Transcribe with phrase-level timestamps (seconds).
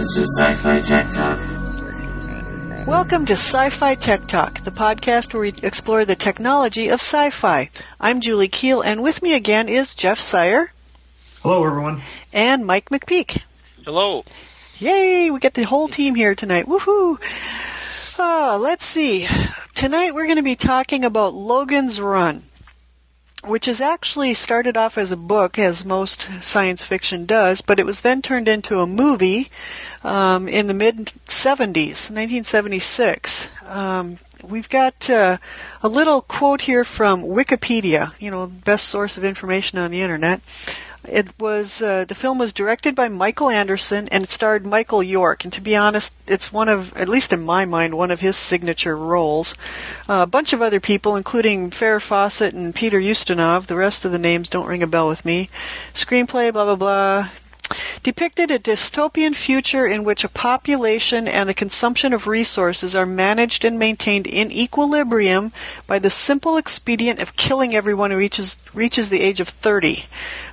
[0.00, 1.38] This is Sci-Fi Tech Talk.
[2.86, 7.68] Welcome to Sci-Fi Tech Talk, the podcast where we explore the technology of sci-fi.
[8.00, 10.72] I'm Julie Keel, and with me again is Jeff Sire
[11.42, 12.00] Hello, everyone.
[12.32, 13.42] and Mike McPeak.
[13.84, 14.24] Hello.
[14.78, 15.30] Yay!
[15.30, 16.64] We get the whole team here tonight.
[16.64, 17.18] Woohoo!
[18.18, 19.28] Oh, let's see.
[19.74, 22.44] Tonight we're going to be talking about Logan's Run,
[23.44, 27.86] which is actually started off as a book, as most science fiction does, but it
[27.86, 29.50] was then turned into a movie
[30.04, 33.48] um, in the mid 70s, 1976.
[33.66, 35.38] Um, we've got uh,
[35.82, 40.40] a little quote here from Wikipedia, you know, best source of information on the internet.
[41.08, 45.44] It was uh, the film was directed by Michael Anderson and it starred Michael York.
[45.44, 48.36] And to be honest, it's one of, at least in my mind, one of his
[48.36, 49.54] signature roles.
[50.08, 53.66] Uh, a bunch of other people, including Farrah Fawcett and Peter Ustinov.
[53.66, 55.48] The rest of the names don't ring a bell with me.
[55.94, 57.28] Screenplay, blah blah blah.
[58.02, 63.64] Depicted a dystopian future in which a population and the consumption of resources are managed
[63.64, 65.52] and maintained in equilibrium
[65.86, 70.06] by the simple expedient of killing everyone who reaches reaches the age of 30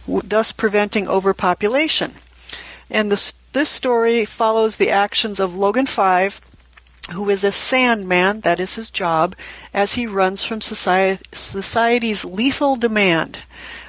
[0.08, 2.16] thus preventing overpopulation.
[2.90, 6.42] And this, this story follows the actions of Logan Five,
[7.12, 9.36] who is a sandman, that is his job,
[9.74, 13.40] as he runs from society, society's lethal demand.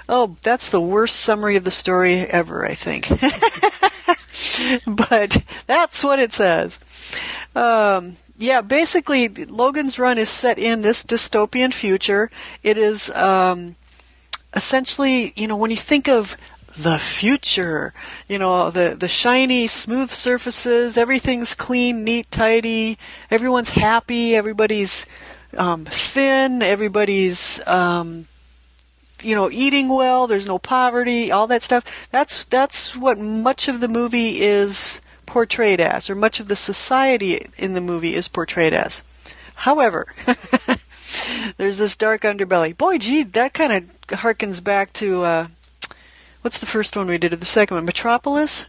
[0.08, 3.08] Oh, that's the worst summary of the story ever, I think.
[4.86, 6.80] but that's what it says.
[7.54, 12.30] Um, yeah, basically, Logan's Run is set in this dystopian future.
[12.62, 13.76] It is um,
[14.54, 16.36] essentially, you know, when you think of
[16.76, 17.92] the future,
[18.28, 22.96] you know, the, the shiny, smooth surfaces, everything's clean, neat, tidy,
[23.30, 25.04] everyone's happy, everybody's
[25.56, 28.28] um, thin, everybody's, um,
[29.22, 32.08] you know, eating well, there's no poverty, all that stuff.
[32.10, 37.46] That's, that's what much of the movie is portrayed as, or much of the society
[37.56, 39.02] in the movie is portrayed as.
[39.54, 40.14] However,
[41.56, 42.76] there's this dark underbelly.
[42.76, 45.46] Boy, gee, that kind of harkens back to uh,
[46.42, 47.32] what's the first one we did?
[47.32, 48.66] Of the second one, Metropolis.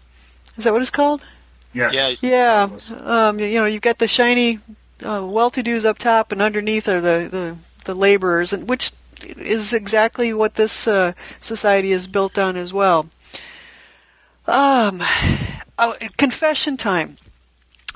[0.57, 1.25] Is that what it's called?
[1.73, 2.19] Yes.
[2.21, 2.69] Yeah.
[2.69, 2.69] Yeah.
[2.99, 4.59] Um, you know, you've got the shiny
[5.05, 8.91] uh, well-to-dos up top, and underneath are the the, the laborers, and which
[9.24, 13.09] is exactly what this uh, society is built on as well.
[14.47, 15.03] Um,
[15.78, 17.18] oh, confession time.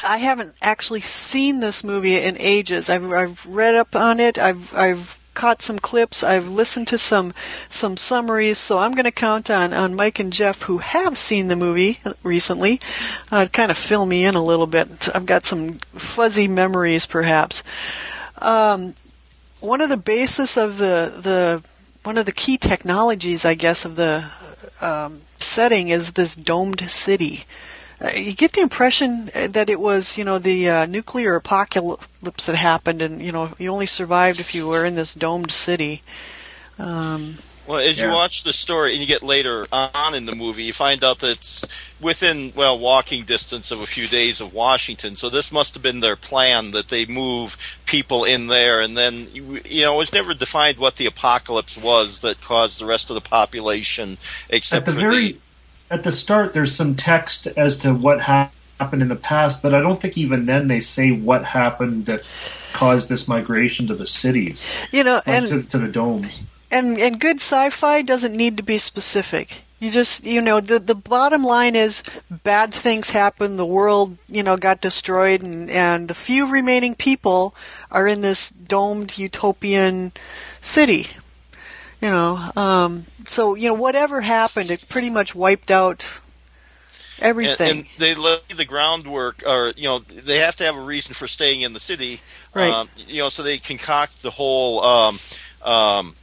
[0.03, 2.89] I haven't actually seen this movie in ages.
[2.89, 4.37] I've, I've read up on it.
[4.37, 6.23] I've I've caught some clips.
[6.23, 7.33] I've listened to some
[7.69, 8.57] some summaries.
[8.57, 11.99] So I'm going to count on on Mike and Jeff who have seen the movie
[12.23, 12.79] recently,
[13.31, 15.09] uh, kind of fill me in a little bit.
[15.13, 17.63] I've got some fuzzy memories, perhaps.
[18.39, 18.95] Um,
[19.63, 21.63] one of the basis of the the
[22.03, 24.25] one of the key technologies, I guess, of the
[24.81, 27.45] um, setting is this domed city.
[28.03, 32.55] Uh, you get the impression that it was, you know, the uh, nuclear apocalypse that
[32.55, 36.01] happened, and you know, you only survived if you were in this domed city.
[36.77, 40.63] Um, Well, as you watch the story and you get later on in the movie,
[40.63, 41.65] you find out that it's
[42.01, 45.15] within, well, walking distance of a few days of Washington.
[45.15, 48.81] So this must have been their plan that they move people in there.
[48.81, 52.81] And then, you you know, it was never defined what the apocalypse was that caused
[52.81, 54.17] the rest of the population,
[54.49, 55.37] except At the for very the.
[55.89, 59.79] at the start, there's some text as to what happened in the past, but I
[59.79, 62.21] don't think even then they say what happened that
[62.73, 66.41] caused this migration to the cities, you know, and to, to the domes.
[66.73, 69.61] And and good sci-fi doesn't need to be specific.
[69.79, 73.57] You just you know the the bottom line is bad things happen.
[73.57, 77.53] The world you know got destroyed, and and the few remaining people
[77.91, 80.11] are in this domed utopian
[80.61, 81.07] city.
[82.01, 86.19] You know, um, so you know whatever happened, it pretty much wiped out
[87.19, 87.69] And, everything.
[87.71, 91.27] and they lay the groundwork, or you know, they have to have a reason for
[91.27, 92.19] staying in the city,
[92.53, 92.71] Right.
[92.71, 95.19] Um, you know, so they concoct the whole um,
[95.63, 96.15] um,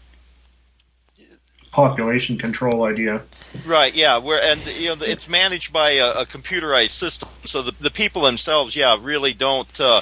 [1.72, 3.22] Population control idea.
[3.64, 7.72] Right, yeah, where and you know it's managed by a, a computerized system, so the
[7.80, 9.80] the people themselves, yeah, really don't.
[9.80, 10.00] Uh,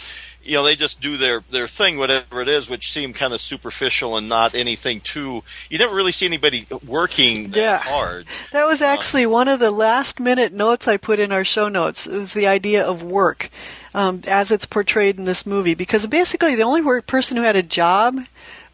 [0.49, 3.41] you know, they just do their their thing, whatever it is, which seem kind of
[3.41, 5.43] superficial and not anything too.
[5.69, 7.79] You never really see anybody working that Yeah.
[7.79, 8.27] hard.
[8.53, 12.07] That was actually one of the last minute notes I put in our show notes.
[12.07, 13.51] It was the idea of work
[13.95, 15.75] um, as it's portrayed in this movie.
[15.75, 18.19] Because basically, the only work person who had a job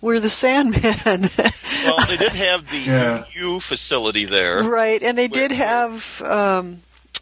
[0.04, 1.30] were the Sandman.
[1.84, 3.24] Well, they did have the Yeah.
[3.34, 6.22] U facility there, right, and they did Where- have.
[6.22, 6.78] Um,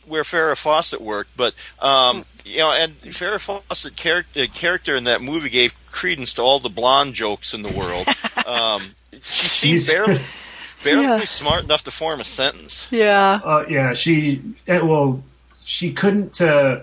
[0.07, 5.21] where Farrah Fawcett worked, but um, you know, and Farrah Fawcett character character in that
[5.23, 8.07] movie gave credence to all the blonde jokes in the world.
[8.47, 8.83] um,
[9.23, 10.21] she seemed She's- barely
[10.85, 11.25] barely Yeah.
[11.25, 12.87] smart enough to form a sentence.
[12.93, 13.41] yeah.
[13.45, 14.43] Uh, yeah, she.
[14.69, 15.23] eh, Well,
[15.65, 16.81] she couldn't uh,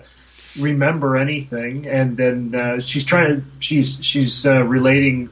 [0.58, 5.28] remember anything, and then uh, she's trying to she's she's uh, relating,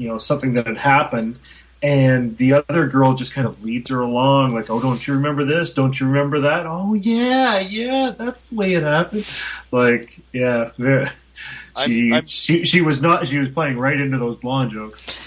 [0.00, 1.38] you know, something that had happened,
[1.82, 5.44] and the other girl just kind of leads her along, like, "Oh, don't you remember
[5.44, 5.74] this?
[5.74, 6.64] Don't you remember that?
[6.66, 9.28] Oh, yeah, yeah, that's the way it happened."
[9.70, 10.70] Like, yeah.
[10.76, 15.20] She, I'm- I'm- she she was not she was playing right into those blonde jokes.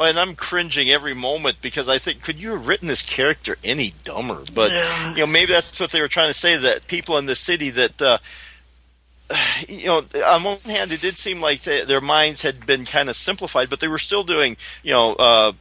[0.00, 3.94] And I'm cringing every moment because I think, could you have written this character any
[4.04, 4.44] dumber?
[4.54, 5.10] But Yeah.
[5.10, 7.70] you know, maybe that's what they were trying to say that people in the city
[7.70, 8.00] that.
[8.02, 8.18] Uh,
[9.68, 13.16] you know, on one hand, it did seem like their minds had been kind of
[13.16, 15.52] simplified, but they were still doing, you know, uh,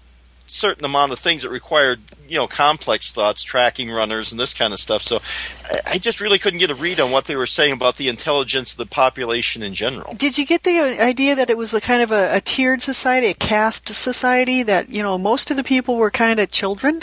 [0.45, 4.73] certain amount of things that required, you know, complex thoughts, tracking runners, and this kind
[4.73, 5.01] of stuff.
[5.01, 5.19] So,
[5.65, 8.07] I, I just really couldn't get a read on what they were saying about the
[8.07, 10.13] intelligence of the population in general.
[10.13, 13.27] Did you get the idea that it was a kind of a, a tiered society,
[13.27, 14.63] a caste society?
[14.63, 17.01] That you know most of the people were kind of children,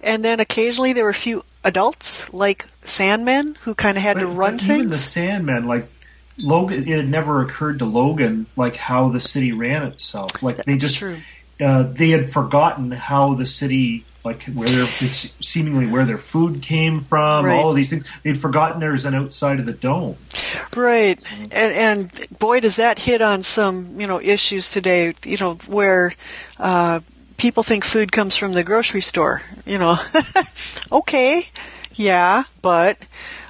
[0.00, 4.26] and then occasionally there were a few adults, like Sandmen, who kind of had to
[4.26, 4.94] run but Even the.
[4.94, 5.88] Sandman, like
[6.38, 10.42] Logan, it had never occurred to Logan like how the city ran itself.
[10.42, 11.16] Like they just true.
[11.60, 16.60] uh, they had forgotten how the city like where their it's seemingly where their food
[16.60, 17.58] came from Right.
[17.58, 20.14] all of these things they'd forgotten there's an outside of the dome
[20.76, 21.18] Right,
[21.50, 25.14] and and boy, does that hit on some you know issues today.
[25.24, 26.12] You know where
[26.58, 27.00] uh,
[27.38, 29.42] people think food comes from the grocery store.
[29.66, 29.98] You know,
[30.92, 31.48] okay,
[32.00, 32.98] yeah, but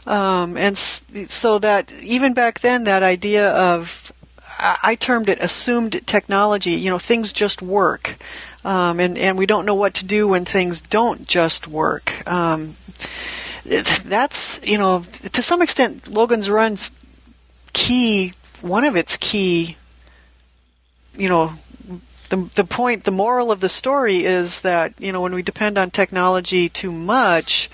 [0.06, 4.12] um, and so that even back then, that idea of
[4.58, 6.73] I termed it assumed technology.
[6.73, 8.17] You know, things just work.
[8.64, 12.29] Um, and, and we don't know what to do when things don't just work.
[12.31, 12.76] Um,
[13.64, 16.91] that's, you know, to some extent, Logan's Run's
[17.73, 19.76] key, one of its key,
[21.17, 21.52] you know,
[22.31, 25.76] the the point, the moral of the story is that you know when we depend
[25.76, 27.69] on technology too much,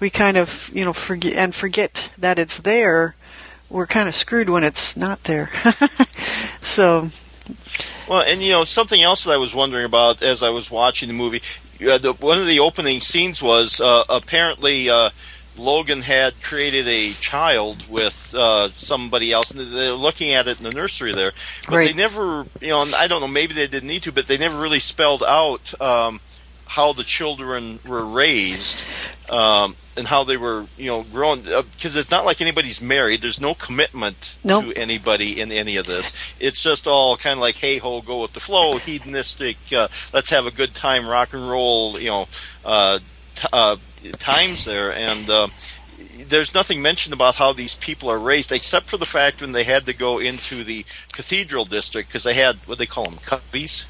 [0.00, 3.14] we kind of you know forget and forget that it's there.
[3.68, 5.50] We're kind of screwed when it's not there.
[6.60, 7.10] so
[8.08, 11.08] Well, and you know something else that I was wondering about as I was watching
[11.08, 11.42] the movie.
[11.80, 15.10] Uh, the, one of the opening scenes was uh, apparently uh,
[15.58, 20.64] Logan had created a child with uh, somebody else, and they're looking at it in
[20.64, 21.32] the nursery there.
[21.68, 21.88] But Right.
[21.88, 24.38] they never, you know, and I don't know, maybe they didn't need to, but they
[24.38, 26.20] never really spelled out um,
[26.66, 28.82] how the children were raised.
[29.30, 33.22] Um, and how they were, you know, grown because it's not like anybody's married.
[33.22, 34.66] There's no commitment Nope.
[34.66, 36.12] to anybody in any of this.
[36.38, 39.56] It's just all kind of like, hey ho, go with the flow, hedonistic.
[39.72, 41.98] Uh, let's have a good time, rock and roll.
[41.98, 42.28] You know,
[42.64, 42.98] uh,
[43.34, 43.76] t- uh,
[44.18, 45.48] times there, and uh,
[46.28, 49.64] there's nothing mentioned about how these people are raised, except for the fact when they
[49.64, 50.84] had to go into the
[51.14, 53.86] cathedral district because they had what they call them cubbies.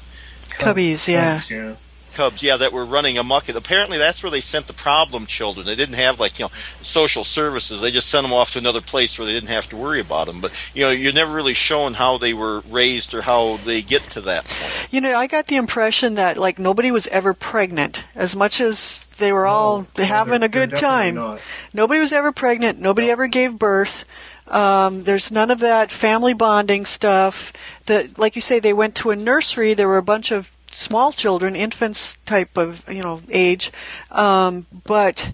[0.49, 1.41] cubbies, yeah.
[1.49, 1.75] yeah
[2.17, 3.47] Cubs, yeah, that were running amok.
[3.47, 5.65] And apparently, that's where they sent the problem children.
[5.67, 7.81] They didn't have like you know social services.
[7.81, 10.25] They just sent them off to another place where they didn't have to worry about
[10.27, 10.41] them.
[10.41, 14.03] But you know, you're never really shown how they were raised or how they get
[14.11, 14.73] to that point.
[14.91, 19.07] You know, I got the impression that like nobody was ever pregnant, as much as
[19.17, 21.15] they were all No, having a good time.
[21.15, 21.39] not.
[21.73, 22.79] Nobody was ever pregnant.
[22.79, 24.05] Nobody ever gave birth.
[24.47, 27.51] Um, there's none of that family bonding stuff.
[27.85, 29.73] The like you say, they went to a nursery.
[29.73, 33.71] There were a bunch of small children, infants type of you know age,
[34.11, 35.31] um, but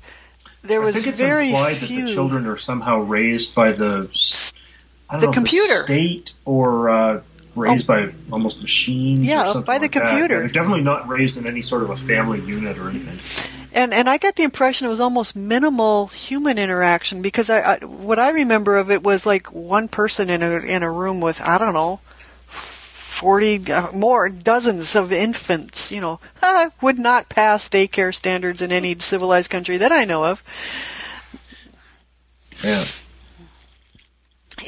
[0.61, 2.01] there I was think it's very implied few.
[2.01, 4.07] that the children are somehow raised by the
[5.09, 5.83] I The know computer.
[5.83, 7.21] state or uh,
[7.55, 9.19] raised by almost machines.
[9.19, 10.39] or Yeah, by the like computer.
[10.39, 13.19] They're definitely not raised in any sort of a family unit or anything.
[13.73, 17.77] and and I got the impression it was almost minimal human interaction because I, I
[17.85, 21.41] what I remember of it was like one person in a in a room with
[21.41, 21.99] I don't know
[23.13, 25.91] forty uh, more dozens of infants.
[25.91, 26.19] You know,
[26.81, 30.43] would not pass daycare standards in any civilized country that I know of.
[32.63, 32.83] Yeah.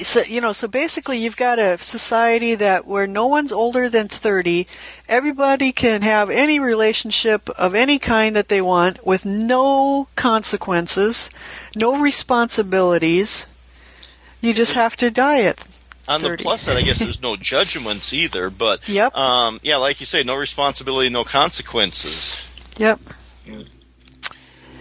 [0.03, 4.07] So you know, so basically, you've got a society that where no one's older than
[4.07, 4.67] thirty.
[5.07, 11.29] Everybody can have any relationship of any kind that they want with no consequences,
[11.75, 13.45] no responsibilities.
[14.41, 15.41] You just have to die
[16.07, 16.11] it.
[16.11, 18.49] On the plus side, I guess there's no judgments either.
[18.49, 19.15] But Yep.
[19.15, 22.41] um, yeah, like you say, no responsibility, no consequences.
[22.77, 22.99] Yep.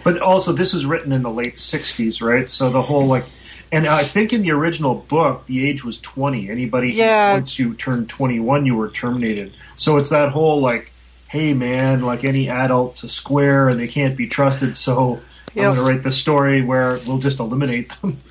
[0.03, 2.49] But also, this was written in the late '60s, right?
[2.49, 3.25] So the whole like,
[3.71, 6.49] and I think in the original book, the age was 20.
[6.49, 7.33] Anybody, who- Yeah.
[7.33, 9.53] once you turned 21, you were terminated.
[9.77, 10.91] So it's that whole like,
[11.27, 14.77] hey man, like any adult's a square and they can't be trusted.
[14.77, 15.21] So
[15.55, 15.65] Yep.
[15.69, 18.19] I'm going to write the story where we'll just eliminate them.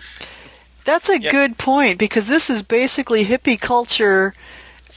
[0.84, 1.30] That's a Yeah.
[1.30, 4.34] good point because this is basically hippie culture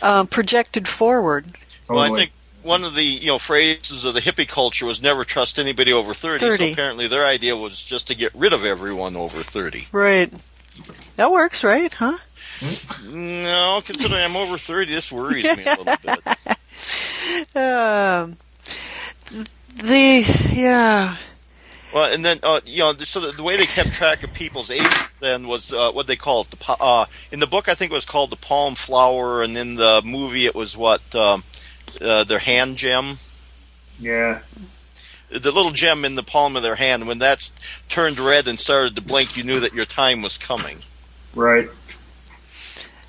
[0.02, 1.58] um, projected forward.
[1.90, 2.32] Well, I think
[2.64, 6.14] one of the you know phrases of the hippie culture was never trust anybody over
[6.14, 6.58] 30, 30.
[6.68, 9.88] So apparently their idea was just to get rid of everyone over thirty.
[9.92, 10.32] Right.
[11.16, 11.92] That works, right?
[11.94, 12.18] Huh?
[13.06, 16.20] No, considering I'm over thirty, this worries me a little bit.
[17.56, 18.38] Um,
[19.76, 21.18] the yeah.
[21.94, 24.70] Well, and then uh, you know, so the, the way they kept track of people's
[24.70, 24.84] age
[25.22, 26.52] then was uh, what they call it.
[26.52, 29.76] The uh, in the book, I think it was called the palm flower, and in
[29.76, 31.44] the movie, it was what um,
[32.02, 33.20] uh, their hand gem.
[34.00, 34.40] Yeah.
[35.30, 37.08] The little gem in the palm of their hand.
[37.08, 37.52] When that's
[37.90, 40.80] turned red and started to blink, you knew that your time was coming.
[41.36, 41.70] Right.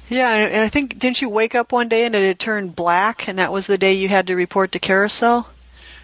[0.08, 2.76] Yeah, and and I think didn't you wake up one day and it had turned
[2.76, 5.50] black, and that was the day you had to report to carousel?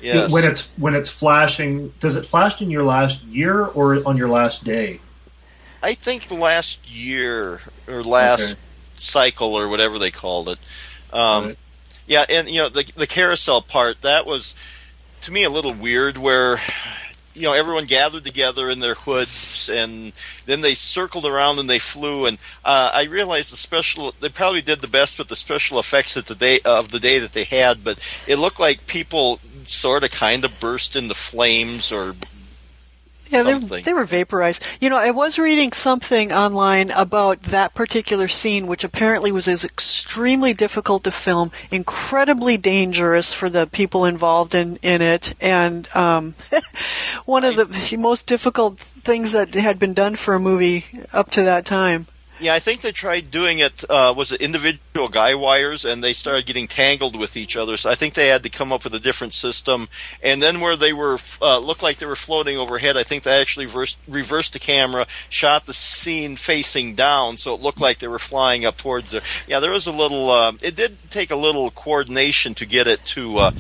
[0.05, 0.31] Yes.
[0.33, 4.29] When it's when it's flashing, does it flash in your last year or on your
[4.29, 5.01] last day?
[5.83, 8.61] I think last year or last Okay.
[8.97, 10.59] cycle or whatever they called it.
[11.13, 11.59] Um, Right.
[12.07, 14.55] Yeah, and you know the the carousel part that was
[15.23, 16.61] to me a little weird, where
[17.35, 20.13] you know everyone gathered together in their hoods, and
[20.47, 22.27] then they circled around and they flew.
[22.27, 26.17] And uh, I realized the special they probably did the best with the special effects
[26.17, 30.05] at the day of the day that they had, but it looked like people sort
[30.05, 32.15] of kind of burst into flames or
[33.31, 34.65] Yeah, they, they were vaporized.
[34.81, 39.65] You know, I was reading something online about that particular scene, which apparently was is
[39.65, 46.35] extremely difficult to film, incredibly dangerous for the people involved in, in it, and um,
[47.25, 51.43] one of the most difficult things that had been done for a movie up to
[51.43, 52.07] that time.
[52.41, 53.85] Yeah, I think they tried doing it.
[53.89, 57.77] Uh, was it individual guy wires, and they started getting tangled with each other.
[57.77, 59.89] So I think they had to come up with a different system.
[60.23, 63.41] And then where they were uh, looked like they were floating overhead, I think they
[63.41, 68.09] actually reversed, reversed the camera, shot the scene facing down, so it looked like they
[68.09, 69.23] were flying up towards the.
[69.47, 70.31] Yeah, there was a little.
[70.31, 73.39] Um, it did take a little coordination to get it to.
[73.39, 73.51] Uh,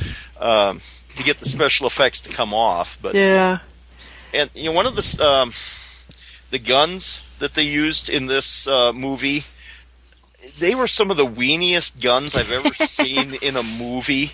[0.40, 0.80] um,
[1.16, 3.60] to get the special effects to come off, but Yeah.
[4.32, 5.52] and you know one of the um,
[6.50, 9.44] the guns that they used in this uh, movie
[10.58, 14.32] they were some of the weeniest guns i've ever seen in a movie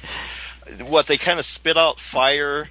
[0.87, 2.69] what they kind of spit out fire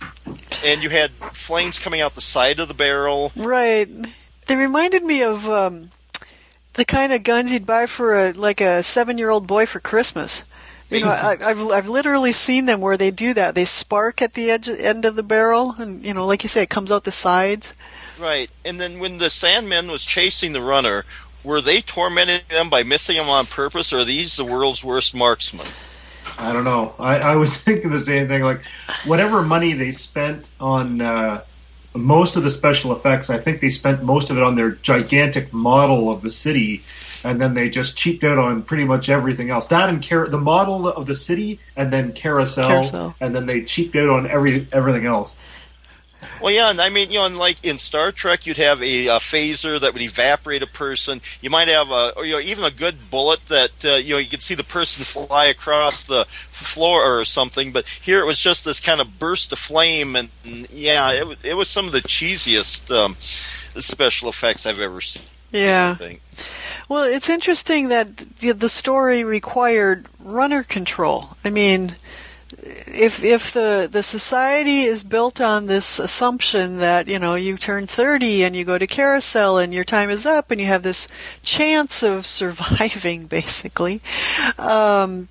[0.64, 3.88] and you had flames coming out the side of the barrel Right.
[4.48, 5.92] They reminded me of um,
[6.74, 10.42] the kind of guns you'd buy for a like a seven-year-old boy for Christmas.
[10.90, 13.54] You know, I, I've I've literally seen them where they do that.
[13.54, 16.64] They spark at the edge end of the barrel, and you know, like you say,
[16.64, 17.76] it comes out the sides.
[18.20, 21.06] right and then when the sandman was chasing the runner
[21.44, 25.16] were they tormenting them by missing them on purpose or are these the world's worst
[25.16, 25.66] marksmen
[26.40, 26.96] I don't know.
[26.98, 28.42] I, I was thinking the same thing.
[28.44, 28.62] Like,
[29.06, 31.42] whatever money they spent on uh,
[31.94, 35.52] most of the special effects, I think they spent most of it on their gigantic
[35.52, 36.84] model of the city,
[37.24, 39.66] and then they just cheaped out on pretty much everything else.
[39.68, 43.16] That and car- the model of the city, and then carousel, Carousel.
[43.20, 45.36] and then they cheaped out on every everything else.
[46.42, 49.08] Well, yeah, and I mean, you know, and like in Star Trek, you'd have a,
[49.08, 51.22] a phaser that would evaporate a person.
[51.42, 54.18] You might have a, or you know, even a good bullet that uh, you know
[54.18, 57.72] you could see the person fly across the floor or something.
[57.72, 61.26] But here it was just this kind of burst of flame, and, and yeah, it,
[61.26, 65.24] was- it was some of the cheesiest um, special effects I've ever seen.
[65.54, 65.94] I Yeah.
[65.96, 66.22] think.
[66.90, 71.38] Well, it's interesting that the, the story required runner control.
[71.46, 71.96] I mean,
[72.64, 77.86] if if the the society is built on this assumption that you know you turn
[77.86, 81.08] 30 and you go to carousel and your time is up and you have this
[81.44, 84.02] chance of surviving basically
[84.58, 85.30] um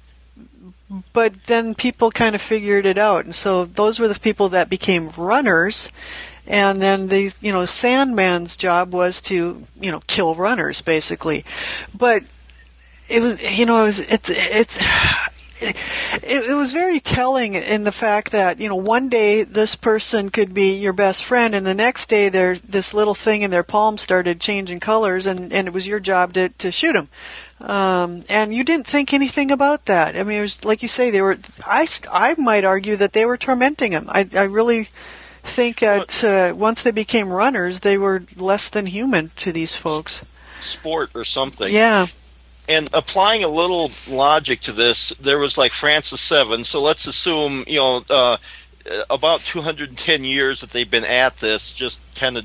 [1.12, 4.70] but then people kind of figured it out and so those were the people that
[4.70, 5.90] became runners
[6.48, 11.44] and then the you know sandman's job was to you know kill runners basically.
[11.96, 12.24] But
[13.08, 14.78] it was you know it was it's it's
[15.60, 15.76] it,
[16.22, 20.54] it was very telling in the fact that you know one day this person could
[20.54, 23.98] be your best friend and the next day their this little thing in their palm
[23.98, 27.08] started changing colors and and it was your job to to shoot them
[27.60, 30.14] um and you didn't think anything about that.
[30.16, 33.26] I mean it was like you say they were i i might argue that they
[33.26, 34.88] were tormenting him i i really
[35.42, 40.24] think that uh, once they became runners they were less than human to these folks
[40.60, 41.72] Sport or something.
[41.72, 42.06] yeah
[42.68, 46.64] and applying a little logic to this, there was like Francis Seven.
[46.64, 48.36] So let's assume you know uh,
[49.10, 52.44] about 210 years that they've been at this, just kind of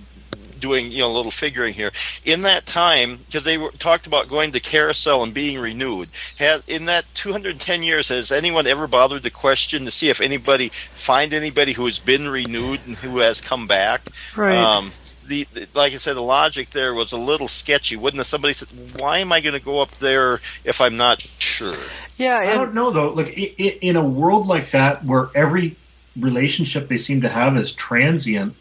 [0.63, 1.91] doing you know a little figuring here.
[2.23, 6.63] In that time, because they were, talked about going to carousel and being renewed, has
[6.67, 11.33] in that 210 years has anyone ever bothered to question to see if anybody find
[11.33, 14.01] anybody who has been renewed and who has come back?
[14.35, 14.57] Right.
[14.57, 14.91] Um,
[15.27, 17.95] the, the like I said, the logic there was a little sketchy.
[17.95, 21.21] Wouldn't have somebody said, "Why am I going to go up there if I'm not
[21.21, 21.75] sure?"
[22.17, 23.09] Yeah, I don't know though.
[23.13, 25.75] Like i- i- in a world like that, where every
[26.15, 28.53] relationship they seem to have is transient,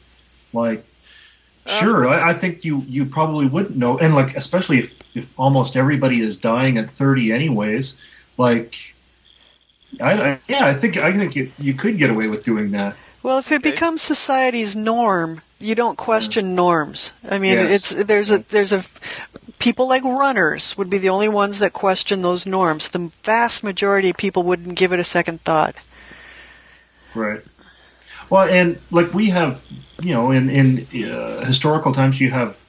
[0.52, 0.84] like
[1.66, 5.38] sure, um, I, I think you you probably wouldn't know, and like especially if if
[5.38, 7.96] almost everybody is dying at thirty anyways,
[8.38, 8.76] like.
[10.00, 12.96] I, I, yeah, I think I think you, you could get away with doing that.
[13.22, 13.72] Well, if it Okay.
[13.72, 17.12] becomes society's norm, you don't question norms.
[17.30, 17.92] I mean, Yes.
[17.92, 18.84] it's there's a there's a
[19.58, 22.88] people like runners would be the only ones that question those norms.
[22.88, 25.74] The vast majority of people wouldn't give it a second thought.
[27.14, 27.42] Right.
[28.30, 29.62] Well, and like we have,
[30.02, 32.62] you know, in in uh, historical times, you have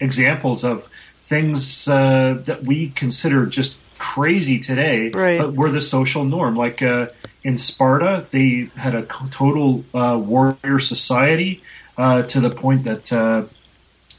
[0.00, 0.88] examples of
[1.20, 5.38] things uh, that we consider just crazy today, Right.
[5.38, 6.56] but were the social norm.
[6.56, 7.08] Like uh,
[7.42, 11.62] in Sparta, they had a total uh, warrior society
[11.96, 13.44] uh, to the point that uh,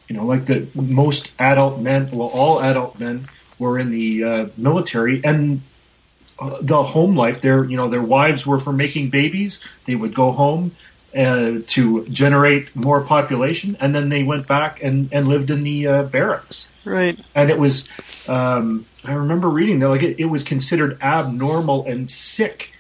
[0.07, 4.45] you know, like the most adult men, well, all adult men were in the uh,
[4.57, 5.61] military, and
[6.39, 7.41] uh, the home life.
[7.41, 9.59] Their you know their wives were for making babies.
[9.85, 10.75] They would go home
[11.15, 15.87] uh, to generate more population, and then they went back and, and lived in the
[15.87, 16.67] uh, barracks.
[16.85, 17.19] Right.
[17.35, 17.87] And it was
[18.27, 22.73] um, I remember reading that like it, it was considered abnormal and sick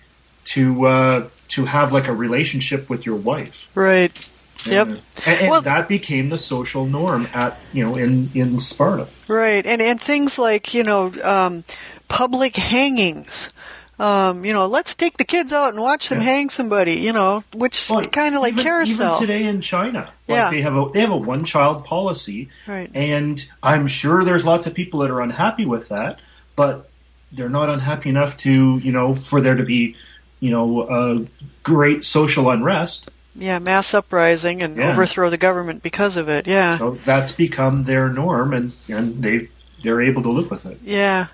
[0.45, 3.69] to uh, to have like a relationship with your wife.
[3.75, 4.29] Right.
[4.65, 4.87] Yep.
[4.87, 9.07] And, and Well- that became the social norm at you know in in Sparta.
[9.27, 11.63] Right, and and things like you know um,
[12.07, 13.51] public hangings.
[13.99, 16.25] Um, you know, let's take the kids out and watch them Yeah.
[16.25, 16.95] hang somebody.
[16.95, 19.15] You know, which Well, kind of like even, carousel.
[19.17, 20.49] Even today in China, like Yeah.
[20.49, 22.89] they have a they have a one child policy, Right.
[22.93, 26.19] and I'm sure there's lots of people that are unhappy with that,
[26.55, 26.89] but
[27.31, 29.95] they're not unhappy enough to you know for there to be
[30.39, 31.19] you know uh,
[31.63, 33.09] great social unrest.
[33.35, 34.91] yeah, mass uprising and Yeah.
[34.91, 36.47] overthrow the government because of it.
[36.47, 39.49] Yeah, So that's become their norm, and and they
[39.83, 40.77] they're able to live with it.
[40.83, 41.27] yeah.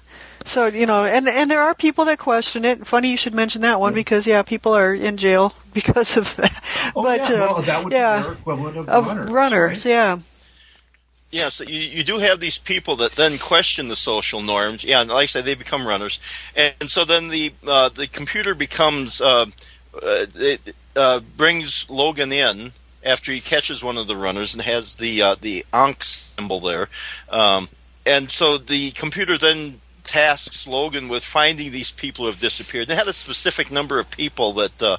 [0.48, 2.86] So you know, and and there are people that question it.
[2.86, 6.64] Funny you should mention that one because yeah, people are in jail because of that.
[6.96, 9.32] Oh, but yeah, uh, well, that would yeah, be their equivalent of, of runners.
[9.32, 10.20] runners, yeah.
[11.32, 14.86] Yeah, so you, you do have these people that then question the social norms.
[14.86, 16.20] Yeah, and like I said, they become runners,
[16.56, 19.48] and, and so then the uh, the computer becomes uh,
[20.02, 22.72] uh, it uh, brings Logan in
[23.04, 26.88] after he catches one of the runners and has the uh, the Ankh symbol there,
[27.30, 27.68] um,
[28.06, 32.88] and so the computer then tasks Logan with finding these people who have disappeared.
[32.88, 34.98] They had a specific number of people that uh,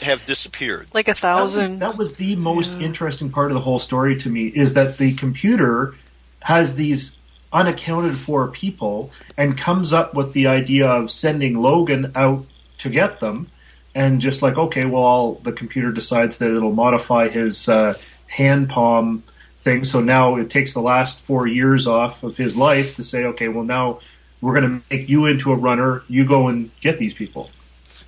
[0.00, 0.88] have disappeared.
[0.94, 1.78] Like a That was, thousand.
[1.80, 5.14] that was the most interesting part of the whole story to me is that the
[5.14, 5.94] computer
[6.40, 7.16] has these
[7.52, 12.44] unaccounted for people and comes up with the idea of sending Logan out
[12.78, 13.48] to get them
[13.94, 17.94] and just like okay well the computer decides that it'll modify his uh,
[18.26, 19.22] hand palm
[19.56, 23.24] thing so now it takes the last four years off of his life to say
[23.24, 23.98] okay well now
[24.40, 26.02] we're going to make you into a runner.
[26.08, 27.50] You go and get these people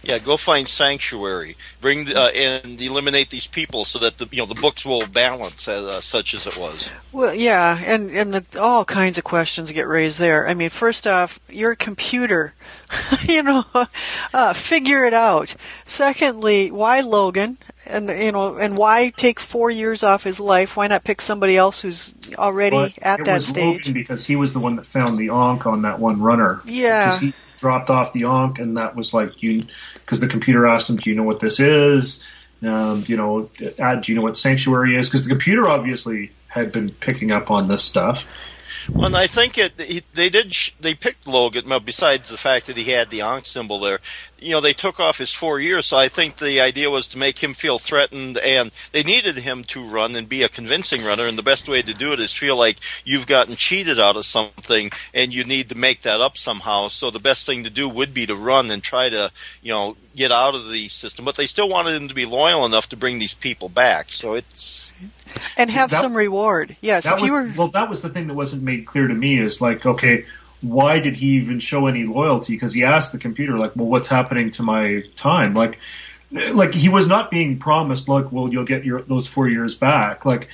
[0.03, 4.39] Yeah, go find sanctuary, bring the, uh, and eliminate these people so that the you
[4.39, 6.91] know the books will balance as, uh, such as it was.
[7.13, 10.49] Well, yeah, and and the, all kinds of questions get raised there.
[10.49, 12.55] I mean, first off, you're computer,
[13.29, 13.65] you know,
[14.35, 15.55] uh, figure it out.
[15.85, 17.59] Secondly, why Logan?
[17.87, 20.77] And you know, and why take four years off his life?
[20.77, 23.89] Why not pick somebody else who's already But at it that was stage?
[23.89, 26.63] Logan because he was the one that found the Ankh on that one runner.
[26.65, 27.21] Yeah.
[27.61, 31.11] Dropped off the Ankh, and that was like you, because the computer asked him, "Do
[31.11, 32.21] you know what this is?
[32.63, 36.73] Um, you know, uh, do you know what sanctuary is?" Because the computer obviously had
[36.73, 38.25] been picking up on this stuff.
[38.89, 41.69] Well, and I think it he, they did sh- they picked Logan.
[41.69, 44.01] Well, besides the fact that he had the Ankh symbol there,
[44.41, 45.87] you know, they took off his four years.
[45.87, 49.65] So I think the idea was to make him feel threatened, and they needed him
[49.65, 51.27] to run and be a convincing runner.
[51.27, 54.27] And the best way to do it is feel like you've gotten cheated out of
[54.27, 56.89] something, and you need to make that up somehow.
[56.89, 59.31] So the best thing to do would be to run and try to,
[59.63, 61.25] you know, get out of the system.
[61.25, 64.13] But they still wanted him to be loyal enough to bring these people back.
[64.13, 64.95] So it's
[65.57, 66.77] and have That- some reward.
[66.81, 67.69] Yes, That if was you were well.
[67.69, 69.39] That was the thing that wasn't made clear to me.
[69.39, 70.25] Is like, okay,
[70.61, 72.55] why did he even show any loyalty?
[72.55, 75.55] Because he asked the computer, like, well, what's happening to my time?
[75.55, 75.79] Like,
[76.31, 80.25] like he was not being promised, like, well, you'll get your those four years back.
[80.25, 80.49] Like,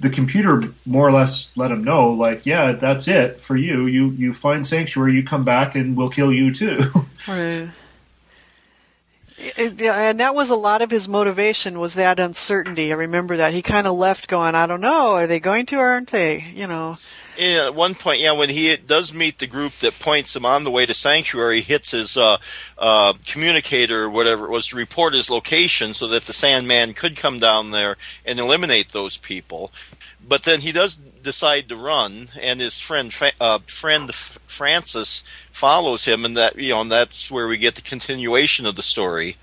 [0.00, 3.86] the computer more or less let him know, like, yeah, that's it for you.
[3.86, 6.80] You you find sanctuary, you come back, and we'll kill you too.
[7.28, 7.68] Right.
[9.56, 12.92] And that was a lot of his motivation was that uncertainty.
[12.92, 15.76] I remember that he kind of left going, I don't know, are they going to
[15.76, 16.50] or aren't they?
[16.52, 16.96] You know.
[17.38, 20.70] At one point, yeah, when he does meet the group that points him on the
[20.70, 22.36] way to Sanctuary, hits his uh,
[22.76, 27.16] uh, communicator or whatever it was to report his location so that the Sandman could
[27.16, 29.72] come down there and eliminate those people.
[30.26, 36.24] but then he does decide to run, and his friend uh, friend Francis follows him,
[36.24, 39.36] and that you know, and that's where we get the continuation of the story,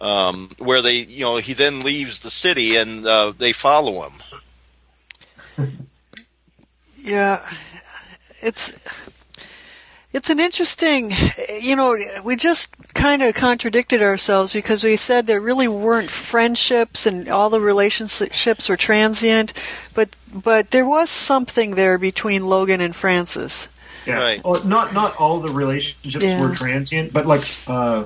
[0.00, 5.78] um, where they you know he then leaves the city and uh, they follow him.
[7.02, 7.44] Yeah,
[8.40, 8.72] it's
[10.12, 11.12] it's an interesting,
[11.60, 17.06] you know, we just kind of contradicted ourselves because we said there really weren't friendships
[17.06, 19.52] and all the relationships were transient,
[19.94, 23.68] but but there was something there between Logan and Francis.
[24.06, 24.44] Yeah, right.
[24.44, 26.40] Well, not not all the relationships yeah.
[26.40, 28.04] were transient, but like uh,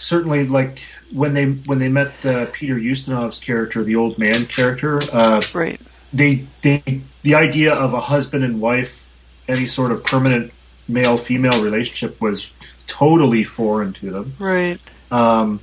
[0.00, 0.80] certainly like
[1.12, 5.80] when they when they met uh, Peter Ustinov's character, the old man character, uh, right?
[6.14, 9.10] They they the idea of a husband and wife,
[9.48, 10.52] any sort of permanent
[10.88, 12.52] male female relationship was
[12.86, 14.34] totally foreign to them.
[14.38, 14.80] Right.
[15.10, 15.60] Um,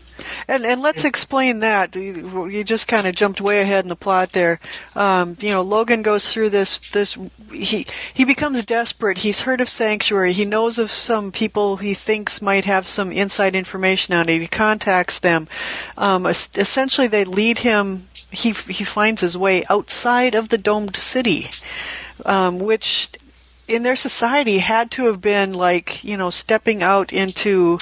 [0.48, 1.96] and and let's explain that.
[1.96, 4.60] You just kind of jumped way ahead in the plot there.
[4.96, 7.18] Um, you know, Logan goes through this this
[7.52, 9.20] he he becomes desperate.
[9.20, 10.34] He's heard of Sanctuary.
[10.34, 14.42] He knows of some people he thinks might have some inside information on it.
[14.42, 15.48] He contacts them.
[15.98, 18.08] Um, essentially, they lead him.
[18.32, 21.50] He he finds his way outside of the domed city,
[22.26, 23.10] um, which
[23.68, 27.80] in their society had to have been like you know stepping out into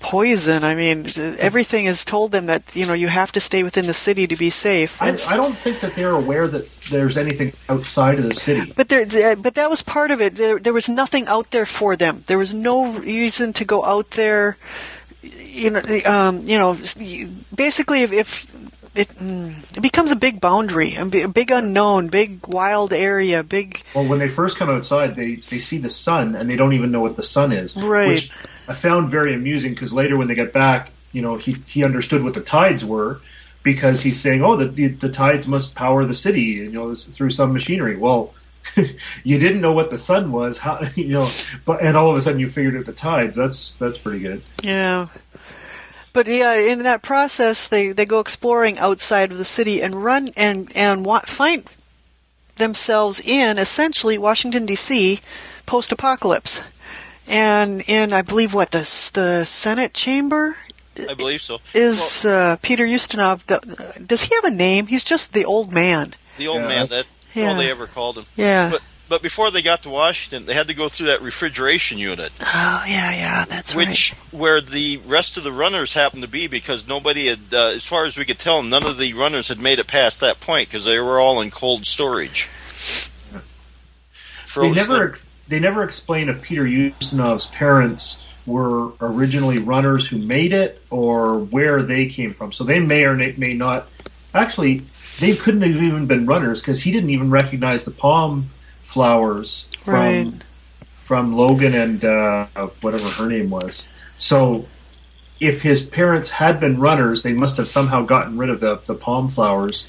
[0.00, 0.64] poison.
[0.64, 1.06] I mean,
[1.38, 4.36] everything has told them that you know you have to stay within the city to
[4.36, 5.00] be safe.
[5.02, 8.72] I, I, don't think that they're aware that there's anything outside of the city.
[8.76, 10.36] But there, but that was part of it.
[10.36, 12.24] There, there was nothing out there for them.
[12.26, 14.56] There was no reason to go out there.
[15.22, 16.78] You know, um, you know,
[17.54, 18.57] basically, if, if
[18.98, 23.80] it, mm, it becomes a big boundary, a big unknown, big wild area, big.
[23.94, 26.90] Well, when they first come outside, they they see the sun and they don't even
[26.90, 27.76] know what the sun is.
[27.76, 28.08] Right.
[28.08, 28.32] Which
[28.66, 32.24] I found very amusing because later when they get back, you know, he he understood
[32.24, 33.20] what the tides were
[33.62, 37.30] because he's saying, "Oh, the the, the tides must power the city, you know, through
[37.30, 38.34] some machinery." Well.
[39.24, 41.28] you didn't know what the sun was, how you know,
[41.64, 43.34] but and all of a sudden you figured out the tides.
[43.34, 44.42] That's that's pretty good.
[44.62, 45.08] Yeah,
[46.12, 50.30] but yeah, in that process, they, they go exploring outside of the city and run
[50.36, 51.64] and and find
[52.56, 55.20] themselves in essentially Washington D.C.
[55.66, 56.62] post apocalypse,
[57.26, 58.80] and in I believe what the
[59.14, 60.56] the Senate chamber.
[61.08, 61.58] I believe so.
[61.74, 63.46] Is well, uh, Peter Ustinov?
[63.46, 64.88] The, does he have a name?
[64.88, 66.16] He's just the old man.
[66.38, 66.68] The old yeah.
[66.68, 66.86] man.
[66.88, 67.50] That's yeah.
[67.50, 68.26] all they ever called him.
[68.34, 68.70] Yeah.
[68.70, 72.30] But but before they got to Washington, they had to go through that refrigeration unit.
[72.40, 74.40] Oh yeah, yeah, that's which, right.
[74.40, 78.04] where the rest of the runners happened to be because nobody had, uh, as far
[78.04, 80.84] as we could tell, none of the runners had made it past that point because
[80.84, 82.48] they were all in cold storage.
[84.44, 84.74] Frozen.
[84.74, 85.18] They never,
[85.48, 91.82] they never explain if Peter Ustinov's parents were originally runners who made it or where
[91.82, 92.52] they came from.
[92.52, 93.88] So they may or may not.
[94.34, 94.82] Actually,
[95.20, 98.50] they couldn't have even been runners because he didn't even recognize the palm
[98.88, 100.32] flowers from right.
[100.96, 102.46] from Logan and uh,
[102.80, 103.86] whatever her name was.
[104.16, 104.66] So
[105.40, 108.94] if his parents had been runners, they must have somehow gotten rid of the, the
[108.94, 109.86] palm flowers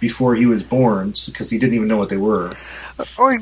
[0.00, 2.56] before he was born because he didn't even know what they were.
[3.18, 3.38] Or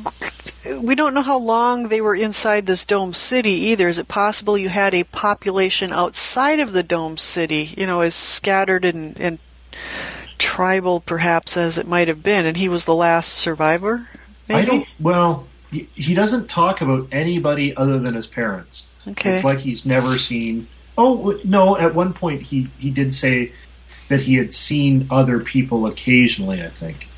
[0.76, 3.86] we don't know how long they were inside this dome city either.
[3.86, 8.16] Is it possible you had a population outside of the dome city, you know, as
[8.16, 9.38] scattered and, and
[10.36, 14.08] tribal perhaps as it might have been, and he was the last survivor?
[14.48, 14.60] Maybe?
[14.60, 14.88] I don't.
[15.00, 18.88] Well, he doesn't talk about anybody other than his parents.
[19.08, 19.34] Okay.
[19.34, 20.68] It's like he's never seen.
[20.98, 21.76] Oh no!
[21.76, 23.52] At one point, he he did say
[24.08, 26.62] that he had seen other people occasionally.
[26.62, 27.08] I think,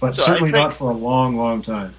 [0.00, 1.94] but so certainly think, not for a long, long time.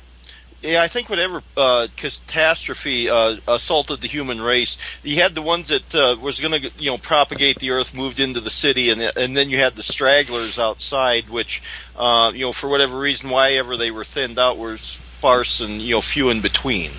[0.62, 5.67] Yeah, I think whatever uh, catastrophe uh, assaulted the human race, you had the ones
[5.67, 9.00] that uh, was going to you know propagate the earth, moved into the city, and
[9.00, 11.62] and then you had the stragglers outside, which
[11.96, 15.80] uh, you know for whatever reason, why ever they were thinned out, were sparse and
[15.80, 16.89] you know few in between.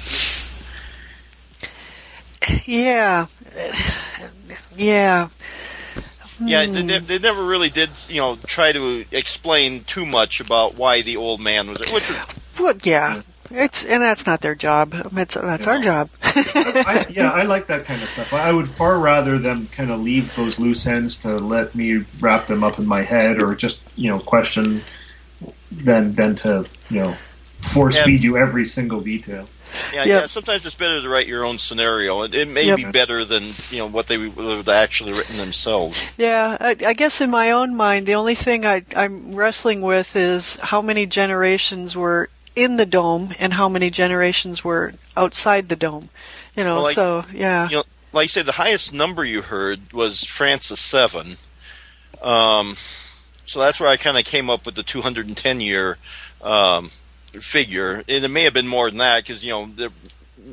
[2.64, 3.26] Yeah,
[4.76, 5.28] yeah.
[6.40, 11.02] Yeah, they, they, never really did, you know, try to explain too much about why
[11.02, 11.80] the old man was.
[11.92, 12.12] Which,
[12.60, 14.94] well, yeah, it's and that's not their job.
[15.16, 16.10] It's that's our job.
[16.22, 18.32] I, yeah, I like that kind of stuff.
[18.32, 22.46] I would far rather them kind of leave those loose ends to let me wrap
[22.46, 24.82] them up in my head, or just you know question,
[25.70, 27.16] than than to you know
[27.60, 28.04] force yeah.
[28.04, 29.48] feed you every single detail.
[29.92, 30.06] Yeah, yep.
[30.06, 30.26] yeah.
[30.26, 32.22] Sometimes it's better to write your own scenario.
[32.22, 32.76] It, it may yep.
[32.76, 36.00] be better than you know what they would have actually written themselves.
[36.16, 40.16] Yeah, I, I guess in my own mind, the only thing I, I'm wrestling with
[40.16, 45.76] is how many generations were in the dome and how many generations were outside the
[45.76, 46.08] dome.
[46.56, 47.68] You know, well, like, so yeah.
[47.68, 51.36] You know, like you said, the highest number you heard was Francis seven.
[52.20, 52.76] Um,
[53.46, 55.96] So that's where I kind of came up with the 210 year
[56.42, 56.90] um,
[57.40, 59.90] figure, and it may have been more than that because you know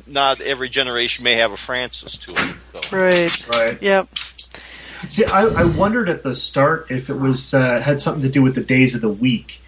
[0.06, 2.56] not every generation may have a Francis to it.
[2.86, 2.96] So.
[2.96, 3.48] Right.
[3.48, 3.82] Right.
[3.82, 4.08] Yep.
[5.08, 8.42] See, I, I wondered at the start if it was uh, had something to do
[8.42, 9.60] with the days of the week,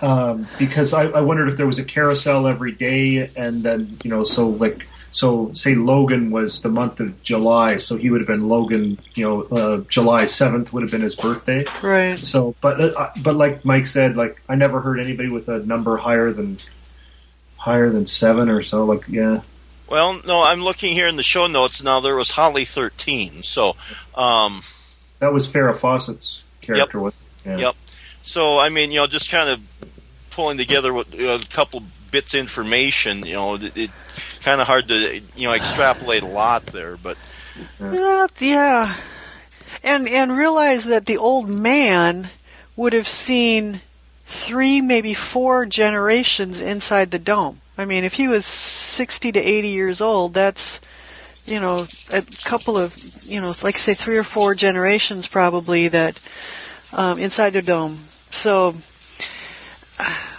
[0.00, 4.10] um, because I, I wondered if there was a carousel every day, and then you
[4.10, 8.28] know, so like, so say Logan was the month of July, so he would have
[8.28, 11.64] been Logan, you know, uh, July seventh would have been his birthday.
[11.82, 12.18] Right.
[12.18, 15.96] So, but uh, but like Mike said, like I never heard anybody with a number
[15.96, 16.58] higher than
[17.62, 18.84] higher than seven or so.
[18.84, 19.42] Like, yeah,
[19.88, 22.00] Well, no, I'm looking here in the show notes now.
[22.00, 23.76] There was Holly 13, so
[24.16, 24.62] um,
[25.20, 26.98] that was Farrah Fawcett's character.
[26.98, 27.14] Was
[27.46, 27.58] yeah.
[27.58, 27.76] Yep.
[28.22, 29.60] So I mean, you know, just kind of
[30.30, 33.26] pulling together what, a couple bits of information.
[33.26, 33.90] You know, it, it
[34.40, 37.16] kind of hard to you know extrapolate a lot there, but
[37.80, 38.96] Yeah, yeah.
[39.82, 42.30] And and realize that the old man
[42.76, 43.80] would have seen
[44.24, 47.60] three, maybe four generations inside the dome.
[47.76, 50.80] I mean, if he was 60 to 80 years old, that's
[51.46, 56.28] you know a couple of you know like say three or four generations probably that
[56.92, 57.98] um, inside the dome.
[58.32, 58.74] So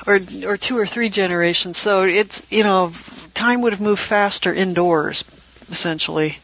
[0.05, 1.77] or or two or three generations.
[1.77, 2.91] So it's you know
[3.33, 5.23] time would have moved faster indoors
[5.71, 6.37] essentially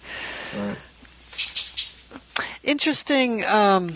[0.55, 0.77] Right.
[2.63, 3.93] interesting um,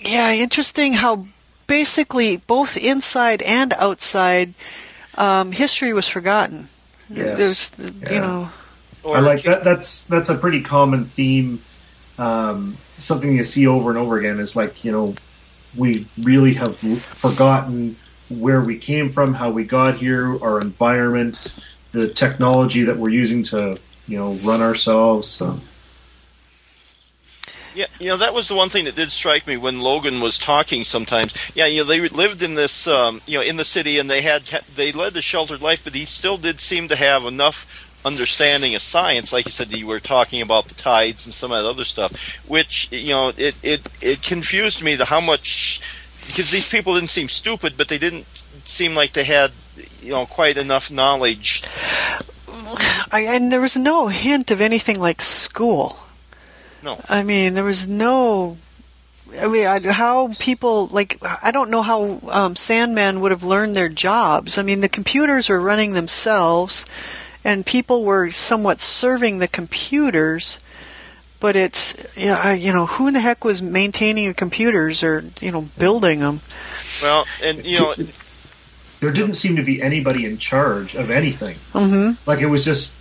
[0.00, 1.26] yeah interesting how
[1.66, 4.54] basically both inside and outside
[5.16, 6.68] um, history was forgotten
[7.10, 7.36] Yes.
[7.38, 8.12] there's Yeah.
[8.12, 8.50] you know
[9.02, 9.64] or I like that.
[9.64, 11.60] That's that's a pretty common theme.
[12.18, 15.14] Um, something you see over and over again is like you know
[15.76, 17.96] we really have forgotten
[18.28, 21.54] where we came from, how we got here, our environment,
[21.92, 25.28] the technology that we're using to you know run ourselves.
[25.28, 25.60] So.
[27.74, 30.38] Yeah, you know that was the one thing that did strike me when Logan was
[30.38, 30.84] talking.
[30.84, 34.10] Sometimes, yeah, you know they lived in this, um, you know, in the city, and
[34.10, 34.42] they had
[34.74, 38.82] they led the sheltered life, but he still did seem to have enough understanding of
[38.82, 39.32] science.
[39.32, 42.38] Like you said, you were talking about the tides and some of that other stuff,
[42.46, 45.80] which you know it it it confused me to how much
[46.26, 48.26] because these people didn't seem stupid, but they didn't
[48.64, 49.52] seem like they had
[50.00, 51.62] you know quite enough knowledge.
[53.10, 55.98] I, and there was no hint of anything like school
[56.82, 57.00] No.
[57.08, 58.56] I mean, there was no.
[59.40, 63.74] I mean, I, how people like I don't know how um, Sandman would have learned
[63.76, 64.58] their jobs.
[64.58, 66.84] I mean, the computers are running themselves,
[67.44, 70.58] and people were somewhat serving the computers.
[71.40, 75.24] But it's you know, you know who in the heck was maintaining the computers or
[75.40, 76.40] you know building them?
[77.02, 77.94] Well, and you know,
[79.00, 81.56] there didn't seem to be anybody in charge of anything.
[81.74, 82.28] Mm-hmm.
[82.30, 82.96] Like it was just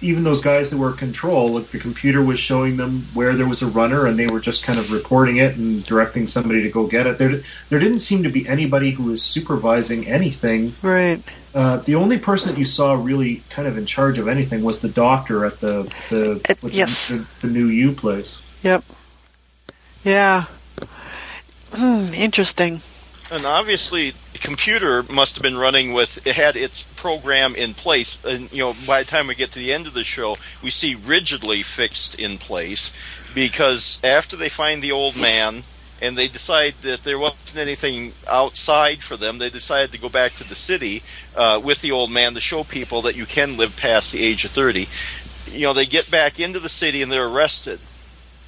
[0.00, 1.48] even those guys that were in control.
[1.48, 4.62] Like the computer was showing them where there was a runner, and they were just
[4.62, 7.18] kind of reporting it and directing somebody to go get it.
[7.18, 10.74] There, there didn't seem to be anybody who was supervising anything.
[10.82, 11.22] Right.
[11.54, 14.80] Uh, the only person that you saw really kind of in charge of anything was
[14.80, 17.08] the doctor at the the At- what's yes.
[17.08, 18.40] the, the new U place.
[18.62, 18.84] Yep.
[20.04, 20.44] Yeah.
[21.72, 22.80] Hmm, interesting.
[23.30, 28.18] And obviously, the computer must have been running with it had its program in place.
[28.24, 30.70] And you know, by the time we get to the end of the show, we
[30.70, 32.92] see rigidly fixed in place
[33.34, 35.64] because after they find the old man
[36.00, 40.34] and they decide that there wasn't anything outside for them, they decided to go back
[40.34, 41.02] to the city
[41.36, 44.44] uh, with the old man to show people that you can live past the age
[44.44, 44.88] of thirty.
[45.50, 47.80] You know, they get back into the city and they're arrested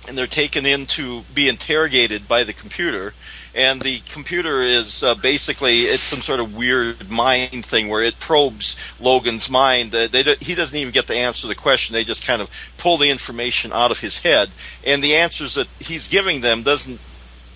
[0.09, 3.15] and they're taken in to be interrogated by the computer
[3.55, 8.21] and the computer is uh, basically it's some sort of weird mind thing where it
[8.21, 9.95] probes Logan's mind.
[9.95, 11.93] Uh, don't- he doesn't even get to answer the question.
[11.93, 14.51] They just kind of pull the information out of his head,
[14.85, 17.01] and the answers that he's giving them doesn't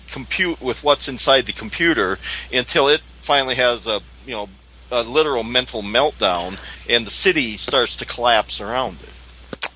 [0.09, 2.19] compute with what's inside the computer
[2.53, 4.49] until it finally has a you know
[4.91, 9.09] a literal mental meltdown, and the city starts to collapse around it.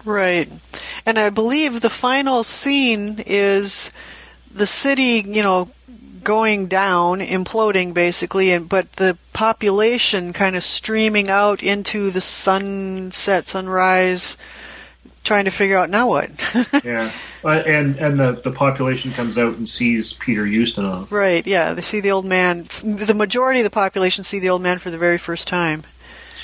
[0.10, 0.52] Right.
[1.06, 3.92] And I believe the final scene is
[4.52, 5.70] the city, you know,
[6.24, 13.48] going down, imploding basically, and but the population kind of streaming out into the sunset,
[13.48, 14.36] sunrise,
[15.24, 16.32] trying to figure out now what.
[16.84, 17.12] Yeah,
[17.46, 21.12] uh, and and the the population comes out and sees Peter Ustinov.
[21.12, 21.74] right, yeah.
[21.74, 22.64] They see the old man.
[22.84, 25.84] The majority of the population see the old man for the very first time.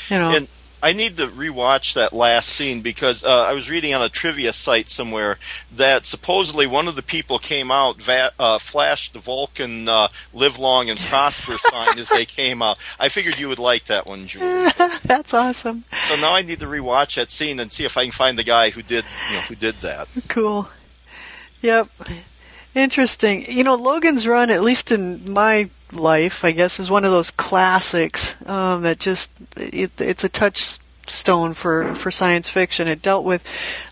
[0.10, 0.36] You know.
[0.36, 0.48] And
[0.86, 4.54] I need to rewatch that last scene because uh, I was reading on a trivia
[4.54, 5.40] site somewhere
[5.76, 10.60] that supposedly one of the people came out, va- uh, flashed the Vulcan uh, "Live
[10.60, 12.78] Long and Prosper" sign as they came out.
[13.00, 14.72] I figured you would like that one, Julie.
[15.04, 15.86] That's awesome.
[16.08, 18.44] So now I need to rewatch that scene and see if I can find the
[18.44, 20.08] guy who did, you know, who did that.
[20.28, 20.70] Cool.
[21.64, 21.90] Yep.
[22.76, 23.44] Interesting.
[23.48, 27.32] You know, Logan's Run, at least in my life, I guess, is one of those
[27.32, 32.88] classics um, that just it, it's a touchstone for for science fiction.
[32.88, 33.44] It dealt with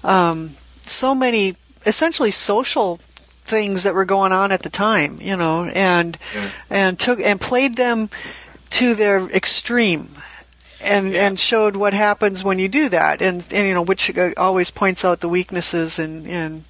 [0.03, 0.51] um,
[0.81, 2.99] so many essentially social
[3.45, 6.49] things that were going on at the time, you know, and Yeah.
[6.69, 8.09] and took and played them
[8.71, 10.09] to their extreme.
[10.85, 14.31] And, and showed what happens when you do that, and, and you know which uh,
[14.35, 16.65] always points out the weaknesses and, and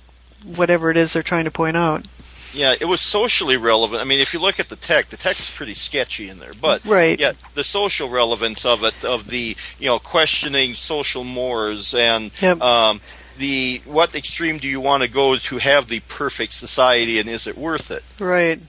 [0.45, 2.05] whatever it is they're trying to point out.
[2.53, 4.01] Yeah, it was socially relevant.
[4.01, 6.51] I mean, if you look at the tech, the tech is pretty sketchy in there,
[6.59, 7.19] but Right.
[7.19, 12.61] yeah, the social relevance of it, of the you know questioning social mores and Yep.
[12.61, 13.01] um,
[13.37, 17.47] the what extreme do you want to go to have the perfect society, and is
[17.47, 18.03] it worth it?
[18.19, 18.59] Right.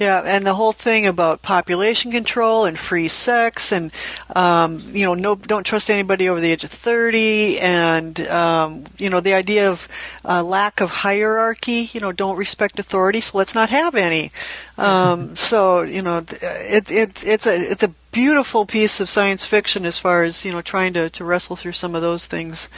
[0.00, 3.92] Yeah, and the whole thing about population control and free sex, and
[4.34, 9.10] um, you know, no, don't trust anybody over the age of thirty, and um, you
[9.10, 9.88] know, the idea of
[10.24, 11.90] uh, lack of hierarchy.
[11.92, 14.32] You know, don't respect authority, so let's not have any.
[14.78, 19.44] Um, so you know, th- it, it, it's a it's a beautiful piece of science
[19.44, 22.70] fiction as far as you know, trying to to wrestle through some of those things.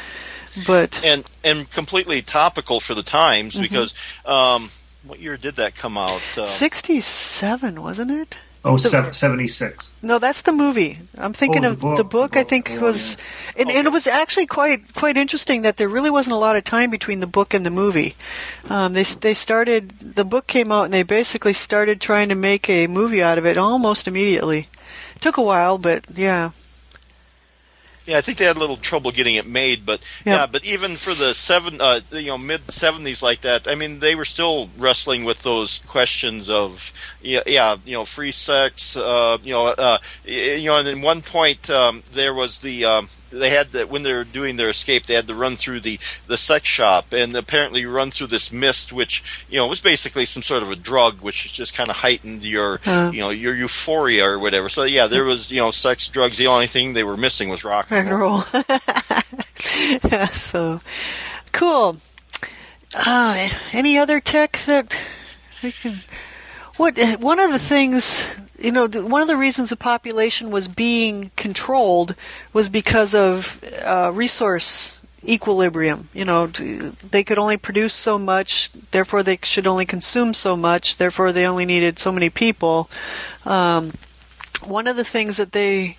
[0.67, 3.63] But and and completely topical for the times Mm-hmm.
[3.63, 3.95] because
[4.27, 4.71] um,
[5.07, 6.23] what year did that come out?
[6.37, 8.41] Uh, sixty-seven, wasn't it?
[8.65, 9.91] Oh, sev- 76.
[10.03, 10.97] No, that's the movie.
[11.19, 11.97] I'm thinking Oh, the of book.
[11.97, 12.33] the book.
[12.35, 13.17] The I think Oh, was,
[13.59, 16.63] and, and it was actually quite quite interesting that there really wasn't a lot of
[16.63, 18.15] time between the book and the movie.
[18.71, 22.71] Um, they they started the book came out and they basically started trying to make
[22.71, 24.69] a movie out of it almost immediately.
[25.19, 26.51] took a while, but yeah,
[28.07, 30.39] Yeah, I think they had a little trouble getting it made, but Yep.
[30.39, 34.01] yeah, but even for the seven, uh, you know, mid seventies like that, I mean,
[34.01, 39.39] they were still wrestling with those questions of, yeah, yeah you know, free sex, uh,
[39.43, 42.85] you know, uh, you know, and at one point um, there was the.
[42.85, 45.81] Um, they had that when they were doing their escape, they had to run through
[45.81, 50.25] the, the sex shop, and apparently run through this mist, which you know was basically
[50.27, 53.11] some sort of a drug, which just kind of heightened your Uh.
[53.13, 54.69] you know your euphoria or whatever.
[54.69, 56.37] So yeah, there was you know sex, drugs.
[56.37, 58.45] The only thing they were missing was rock and roll.
[60.11, 60.81] yeah, so
[61.53, 61.97] cool.
[62.95, 65.01] Uh, any other tech that
[65.63, 66.01] we can?
[66.77, 68.27] What one of the things
[68.63, 72.15] you know, the, one of the reasons the population was being controlled
[72.53, 76.09] was because of uh, resource equilibrium.
[76.15, 80.97] You know, they could only produce so much, therefore they should only consume so much,
[80.97, 82.89] therefore they only needed so many people.
[83.45, 83.93] Um,
[84.65, 85.97] one of the things that they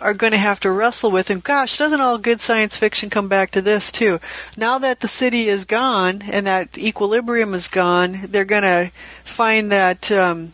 [0.00, 1.30] are going to have to wrestle with.
[1.30, 4.20] And gosh, doesn't all good science fiction come back to this too?
[4.56, 8.90] Now that the city is gone and that equilibrium is gone, they're going to
[9.22, 10.10] find that.
[10.10, 10.52] Um,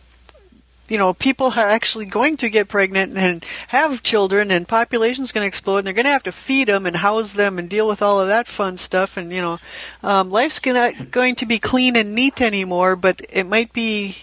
[0.91, 5.43] you know, people are actually going to get pregnant and have children, and population's going
[5.43, 5.77] to explode.
[5.77, 8.19] And they're going to have to feed them and house them and deal with all
[8.19, 9.15] of that fun stuff.
[9.15, 9.59] And you know,
[10.03, 14.17] um, life's gonna, going to be clean and neat anymore, but it might be,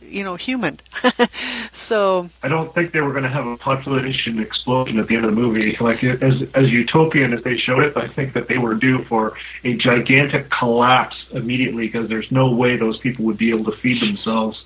[0.00, 0.78] you know, human.
[1.72, 5.24] so I don't think they were going to have a population explosion at the end
[5.24, 5.76] of the movie.
[5.80, 9.36] Like as as utopian as they showed it, I think that they were due for
[9.64, 14.00] a gigantic collapse immediately because there's no way those people would be able to feed
[14.00, 14.62] themselves.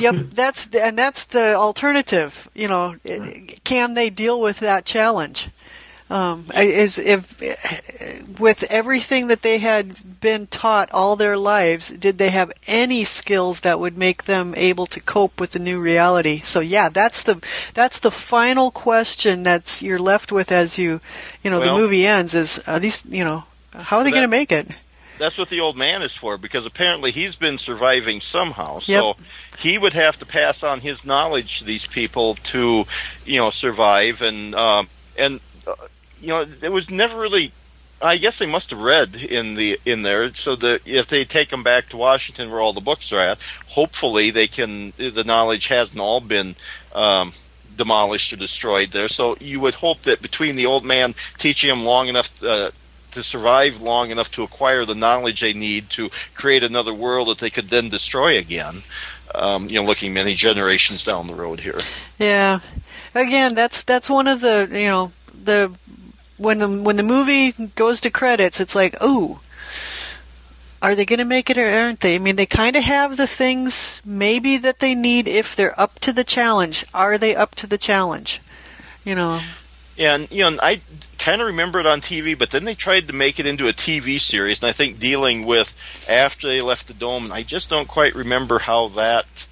[0.00, 2.48] Yep, that's the, and that's the alternative.
[2.54, 2.96] You know,
[3.64, 5.50] can they deal with that challenge?
[6.08, 7.40] Um, is if
[8.38, 13.60] with everything that they had been taught all their lives, did they have any skills
[13.60, 16.38] that would make them able to cope with the new reality?
[16.44, 21.00] So yeah, that's the that's the final question that's you're left with as you
[21.42, 23.42] you know Well- the movie ends is are these you know
[23.74, 24.68] how are they going to make it?
[25.18, 28.80] That's what the old man is for, because apparently he's been surviving somehow.
[28.84, 29.00] Yep.
[29.00, 29.16] So
[29.66, 32.84] he would have to pass on his knowledge to these people to,
[33.24, 34.22] you know, survive.
[34.22, 35.74] And um, and uh,
[36.20, 37.52] you know, it was never really.
[38.00, 41.50] I guess they must have read in the in there, so that if they take
[41.50, 44.92] them back to Washington, where all the books are at, hopefully they can.
[44.96, 46.54] The knowledge hasn't all been.
[46.94, 47.32] Um,
[47.76, 51.84] demolished or destroyed there so you would hope that between the old man teaching them
[51.84, 52.70] long enough uh,
[53.16, 57.38] to survive long enough to acquire the knowledge they need to create another world that
[57.38, 58.82] they could then destroy again.
[59.36, 61.78] Um, you know, looking many generations down the road here.
[62.18, 62.60] Yeah.
[63.14, 65.12] Again, that's that's one of the you know
[65.44, 65.72] the
[66.38, 69.40] when the when the movie goes to credits, it's like, ooh,
[70.82, 72.14] are they going to make it or aren't they?
[72.14, 75.98] I mean, they kind of have the things maybe that they need if they're up
[76.00, 76.84] to the challenge.
[76.94, 78.40] Are they up to the challenge?
[79.04, 79.40] You know.
[79.98, 80.80] And you know, I
[81.18, 83.72] kind of remember it on TV, but then they tried to make it into a
[83.72, 85.74] TV series, and I think dealing with
[86.08, 89.46] after they left the dome, and I just don't quite remember how that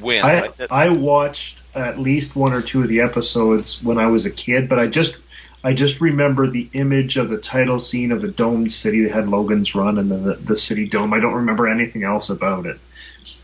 [0.00, 0.24] went.
[0.24, 4.30] I I watched at least one or two of the episodes when I was a
[4.30, 5.16] kid, but I just
[5.64, 9.28] I just remember the image of the title scene of the domed city that had
[9.28, 11.14] Logan's Run and the, the city dome.
[11.14, 12.78] I don't remember anything else about it.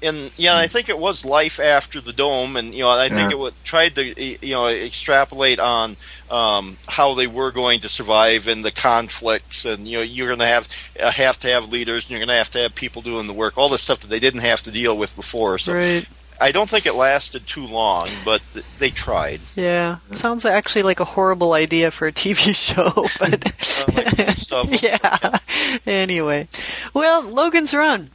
[0.03, 3.31] And yeah, I think it was life after the dome, and you know, I think
[3.31, 3.37] Yeah.
[3.37, 4.05] it would, tried to
[4.47, 5.97] you know extrapolate on
[6.31, 10.39] um, how they were going to survive and the conflicts, and you know, you're going
[10.41, 10.68] to have
[11.01, 13.33] uh, have to have leaders, and you're going to have to have people doing the
[13.33, 15.59] work, all the stuff that they didn't have to deal with before.
[15.59, 16.07] So Right.
[16.43, 19.43] I don't think it lasted too long, but th- they tried.
[19.57, 19.99] Yeah.
[20.12, 23.45] Sounds actually like a horrible idea for a TV show, but
[23.87, 25.39] Uh, like of yeah.
[25.87, 26.49] Anyway,
[26.95, 28.11] well, Logan's Run.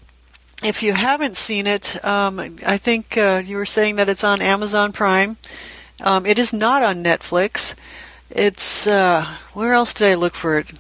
[0.66, 4.41] If you haven't seen it, um, I think uh, you were saying that it's on
[4.41, 5.38] Amazon Prime.
[6.01, 7.76] Um, it is not on Netflix.
[8.32, 10.74] It's uh, where else did I look for it?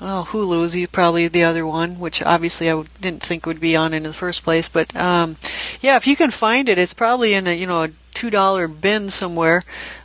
[0.00, 3.92] Oh, Hulu's you- probably the other one, which obviously I didn't think would be on
[3.92, 4.70] in the first place.
[4.70, 5.36] But um,
[5.82, 8.66] yeah, if you can find it, it's probably in a you know a two dollar
[8.68, 9.64] bin somewhere.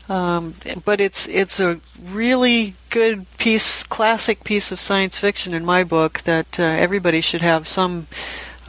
[0.09, 5.85] Um, but it's it's a really good piece, classic piece of science fiction in my
[5.85, 8.07] book that uh, everybody should have some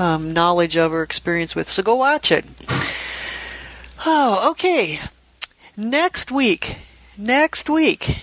[0.01, 1.69] um, knowledge of or experience with.
[1.69, 2.47] So go watch it.
[4.07, 4.99] Oh, okay.
[5.77, 6.79] Next week,
[7.19, 8.23] next week,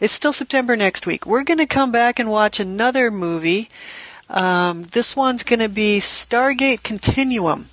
[0.00, 1.24] it's still September next week.
[1.24, 3.70] We're going to come back and watch another movie.
[4.28, 7.66] Um, this one's going to be Stargate Continuum.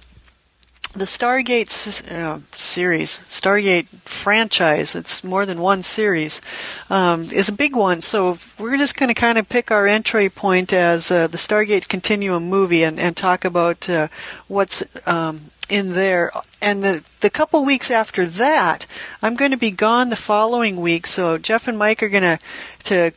[0.94, 6.42] The Stargate uh, series, Stargate franchise, it's more than one series,
[6.90, 8.02] um, is a big one.
[8.02, 11.88] So we're just going to kind of pick our entry point as uh, the Stargate
[11.88, 14.08] Continuum movie and, and talk about uh,
[14.48, 16.32] what's um, in there.
[16.60, 18.88] And the the couple weeks after that,
[19.22, 21.06] I'm going to be gone the following week.
[21.06, 22.40] So Jeff and Mike are going
[22.86, 23.14] to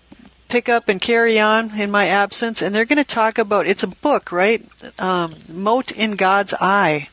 [0.51, 3.83] pick up and carry on in my absence, and they're going to talk about it's
[3.83, 4.63] a book, right?
[5.01, 7.09] Um, Mote in God's Eye.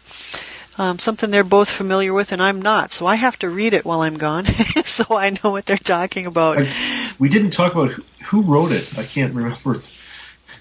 [0.80, 3.84] Um, something they're both familiar with, and I'm not, so I have to read it
[3.84, 4.46] while I'm gone,
[4.86, 6.58] so I know what they're talking about.
[6.58, 6.74] I,
[7.20, 8.98] we didn't talk about who, who wrote it.
[8.98, 9.82] I can't remember.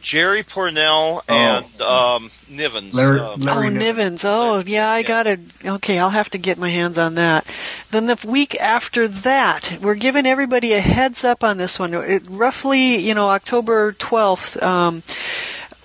[0.00, 2.92] Jerry Pournelle and um, Nivens.
[2.94, 4.14] Larry- um, Larry oh, Niven.
[4.14, 4.24] Nivens.
[4.24, 5.02] Oh, yeah, I Yeah.
[5.02, 5.40] gotta.
[5.64, 7.46] Okay, I'll have to get my hands on that.
[7.90, 11.94] Then the week after that, we're giving everybody a heads up on this one.
[11.94, 14.62] It, roughly, you know, October 12th.
[14.62, 15.02] Um,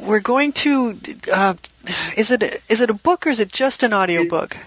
[0.05, 0.97] we're going to.
[1.31, 1.55] Uh,
[2.15, 4.57] is it is it a book or is it just an audiobook?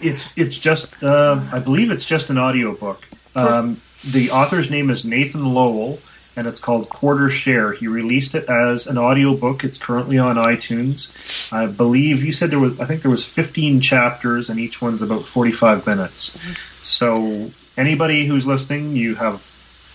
[0.00, 3.02] It's it's just uh, I believe it's just an audiobook.
[3.36, 5.98] Um, the author's name is Nathan Lowell,
[6.36, 7.72] and it's called Quarter Share.
[7.72, 9.64] He released it as an audiobook.
[9.64, 11.52] It's currently on iTunes.
[11.52, 15.02] I believe you said there was I think there was 15 chapters, and each one's
[15.02, 16.36] about 45 minutes.
[16.82, 19.50] So anybody who's listening, you have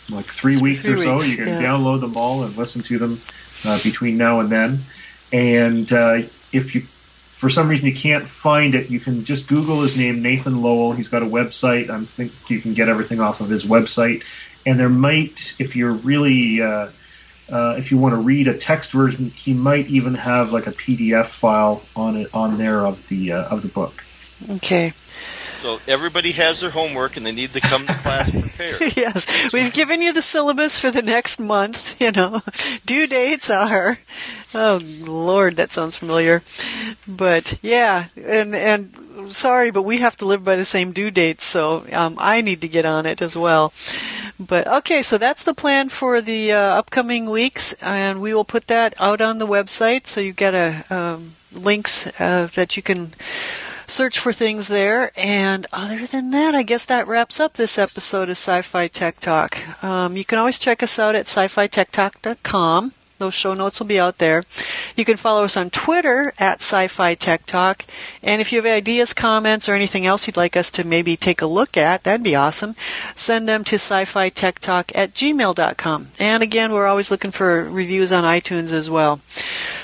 [0.09, 1.13] like three weeks Three or so.
[1.15, 1.61] weeks, You can yeah.
[1.69, 3.21] download them all and listen to them
[3.65, 4.79] uh, between now and then.
[5.31, 6.81] And uh, if you
[7.39, 10.91] for some reason you can't find it, you can just Google his name, Nathan Lowell.
[10.91, 11.89] He's got a website.
[11.89, 14.23] I think you can get everything off of his website.
[14.65, 16.89] And there might, if you're really, uh,
[17.49, 20.73] uh, if you want to read a text version, he might even have like a
[20.73, 24.03] PDF file on it on there of the uh, of the book.
[24.49, 24.91] Okay.
[25.61, 28.95] So everybody has their homework, and they need to come to class prepared.
[28.95, 31.95] yes, we've given you the syllabus for the next month.
[32.09, 32.41] You know,
[32.85, 33.99] due dates are.
[34.55, 36.43] Oh Lord, that sounds familiar.
[37.05, 38.93] But yeah, and and
[39.27, 42.61] sorry, but we have to live by the same due dates, so um, I need
[42.61, 43.73] to get on it as well.
[44.39, 48.67] But okay, so that's the plan for the uh, upcoming weeks, and we will put
[48.67, 53.13] that out on the website, so you get a um, links uh, that you can
[53.89, 55.11] search for things there.
[55.15, 59.83] And other than that, I guess that wraps up this episode of Sci-Fi Tech Talk.
[59.83, 62.93] Um, you can always check us out at sci-fi-tech-talk.com.
[63.17, 64.45] Those show notes will be out there.
[64.95, 67.83] You can follow us on Twitter at Sci-Fi Tech Talk.
[68.23, 71.41] And if you have ideas, comments, or anything else you'd like us to maybe take
[71.41, 72.75] a look at, that'd be awesome.
[73.15, 76.07] Send them to sci-fi tech talk at gmail.com.
[76.17, 79.19] And again, we're always looking for reviews on iTunes as well.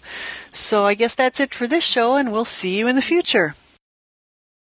[0.52, 3.56] So I guess that's it for this show, and we'll see you in the future.